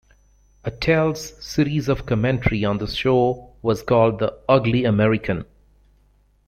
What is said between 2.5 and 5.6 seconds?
on the show was called "The Ugly American".